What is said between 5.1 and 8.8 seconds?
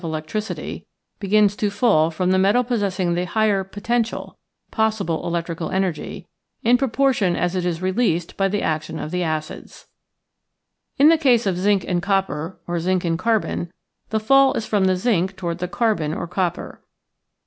electrical en ergy) in proportion as it is released by the